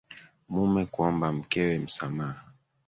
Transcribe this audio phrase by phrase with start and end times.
[0.49, 2.41] Mume kuomba mkewe msamaha